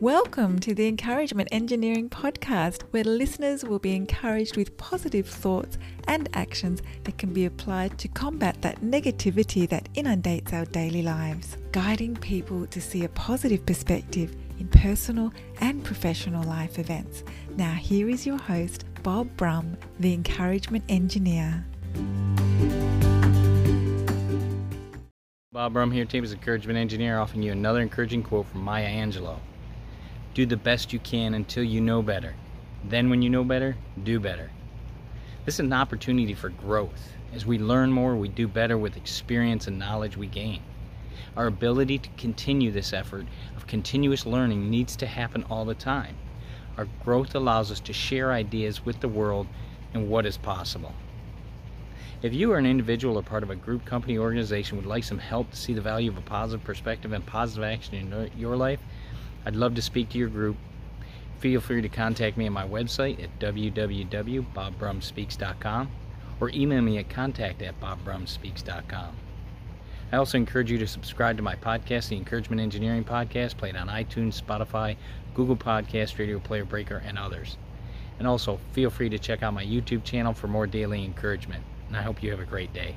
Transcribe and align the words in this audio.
Welcome 0.00 0.60
to 0.60 0.76
the 0.76 0.86
Encouragement 0.86 1.48
Engineering 1.50 2.08
Podcast, 2.08 2.82
where 2.92 3.02
listeners 3.02 3.64
will 3.64 3.80
be 3.80 3.96
encouraged 3.96 4.56
with 4.56 4.76
positive 4.76 5.26
thoughts 5.26 5.76
and 6.06 6.28
actions 6.34 6.82
that 7.02 7.18
can 7.18 7.32
be 7.32 7.46
applied 7.46 7.98
to 7.98 8.06
combat 8.06 8.62
that 8.62 8.80
negativity 8.80 9.68
that 9.68 9.88
inundates 9.94 10.52
our 10.52 10.66
daily 10.66 11.02
lives, 11.02 11.56
guiding 11.72 12.14
people 12.14 12.64
to 12.68 12.80
see 12.80 13.02
a 13.02 13.08
positive 13.08 13.66
perspective 13.66 14.36
in 14.60 14.68
personal 14.68 15.32
and 15.60 15.82
professional 15.82 16.44
life 16.44 16.78
events. 16.78 17.24
Now, 17.56 17.72
here 17.72 18.08
is 18.08 18.24
your 18.24 18.38
host, 18.38 18.84
Bob 19.02 19.36
Brum, 19.36 19.76
the 19.98 20.14
Encouragement 20.14 20.84
Engineer. 20.88 21.66
Bob 25.50 25.72
Brum 25.72 25.90
here, 25.90 26.04
team 26.04 26.22
as 26.22 26.32
Encouragement 26.32 26.78
Engineer, 26.78 27.18
offering 27.18 27.42
you 27.42 27.50
another 27.50 27.80
encouraging 27.80 28.22
quote 28.22 28.46
from 28.46 28.60
Maya 28.60 28.86
Angelou. 28.86 29.40
Do 30.34 30.46
the 30.46 30.56
best 30.56 30.92
you 30.92 30.98
can 30.98 31.34
until 31.34 31.64
you 31.64 31.80
know 31.80 32.02
better. 32.02 32.34
Then, 32.84 33.10
when 33.10 33.22
you 33.22 33.30
know 33.30 33.44
better, 33.44 33.76
do 34.02 34.20
better. 34.20 34.50
This 35.44 35.54
is 35.56 35.60
an 35.60 35.72
opportunity 35.72 36.34
for 36.34 36.50
growth. 36.50 37.12
As 37.34 37.44
we 37.44 37.58
learn 37.58 37.90
more, 37.90 38.14
we 38.16 38.28
do 38.28 38.46
better 38.46 38.78
with 38.78 38.96
experience 38.96 39.66
and 39.66 39.78
knowledge 39.78 40.16
we 40.16 40.26
gain. 40.26 40.62
Our 41.36 41.46
ability 41.46 41.98
to 41.98 42.08
continue 42.16 42.70
this 42.70 42.92
effort 42.92 43.26
of 43.56 43.66
continuous 43.66 44.26
learning 44.26 44.70
needs 44.70 44.96
to 44.96 45.06
happen 45.06 45.44
all 45.50 45.64
the 45.64 45.74
time. 45.74 46.16
Our 46.76 46.86
growth 47.04 47.34
allows 47.34 47.72
us 47.72 47.80
to 47.80 47.92
share 47.92 48.32
ideas 48.32 48.84
with 48.84 49.00
the 49.00 49.08
world 49.08 49.46
and 49.92 50.08
what 50.08 50.26
is 50.26 50.36
possible. 50.36 50.94
If 52.22 52.34
you 52.34 52.52
are 52.52 52.58
an 52.58 52.66
individual 52.66 53.16
or 53.16 53.22
part 53.22 53.42
of 53.42 53.50
a 53.50 53.56
group, 53.56 53.84
company, 53.84 54.18
organization 54.18 54.76
would 54.76 54.86
like 54.86 55.04
some 55.04 55.18
help 55.18 55.50
to 55.50 55.56
see 55.56 55.72
the 55.72 55.80
value 55.80 56.10
of 56.10 56.18
a 56.18 56.22
positive 56.22 56.64
perspective 56.64 57.12
and 57.12 57.24
positive 57.24 57.64
action 57.64 57.94
in 57.94 58.30
your 58.36 58.56
life, 58.56 58.80
I'd 59.46 59.56
love 59.56 59.74
to 59.74 59.82
speak 59.82 60.10
to 60.10 60.18
your 60.18 60.28
group. 60.28 60.56
Feel 61.38 61.60
free 61.60 61.82
to 61.82 61.88
contact 61.88 62.36
me 62.36 62.46
on 62.46 62.52
my 62.52 62.66
website 62.66 63.22
at 63.22 63.38
www.bobbrumspeaks.com 63.38 65.90
or 66.40 66.50
email 66.50 66.82
me 66.82 66.98
at 66.98 67.08
contact 67.08 67.62
at 67.62 67.80
bobbrumspeaks.com. 67.80 69.16
I 70.10 70.16
also 70.16 70.38
encourage 70.38 70.70
you 70.70 70.78
to 70.78 70.86
subscribe 70.86 71.36
to 71.36 71.42
my 71.42 71.54
podcast, 71.54 72.08
the 72.08 72.16
Encouragement 72.16 72.62
Engineering 72.62 73.04
Podcast, 73.04 73.58
played 73.58 73.76
on 73.76 73.88
iTunes, 73.88 74.42
Spotify, 74.42 74.96
Google 75.34 75.56
Podcast, 75.56 76.18
Radio 76.18 76.38
Player 76.38 76.64
Breaker, 76.64 77.02
and 77.04 77.18
others. 77.18 77.58
And 78.18 78.26
also, 78.26 78.58
feel 78.72 78.90
free 78.90 79.10
to 79.10 79.18
check 79.18 79.42
out 79.42 79.54
my 79.54 79.64
YouTube 79.64 80.04
channel 80.04 80.32
for 80.32 80.48
more 80.48 80.66
daily 80.66 81.04
encouragement. 81.04 81.62
And 81.88 81.96
I 81.96 82.02
hope 82.02 82.22
you 82.22 82.30
have 82.30 82.40
a 82.40 82.46
great 82.46 82.72
day. 82.72 82.96